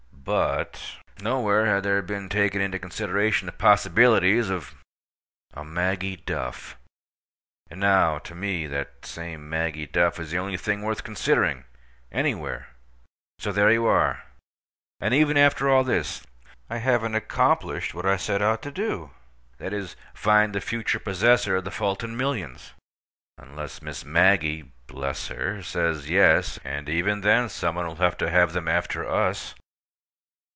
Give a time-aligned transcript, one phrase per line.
[0.23, 6.77] But—nowhere had there been taken into consideration the possibilities of—a Maggie Duff.
[7.71, 12.67] And now, to me, that same Maggie Duff is the only thing worth considering—anywhere.
[13.39, 14.23] So there you are!
[15.01, 16.21] And even after all this,
[16.69, 21.63] I haven't accomplished what I set out to do—that is, find the future possessor of
[21.65, 22.73] the Fulton millions
[23.39, 28.67] (unless Miss Maggie—bless her!—says "yes." And even then, some one will have to have them
[28.69, 29.55] after us).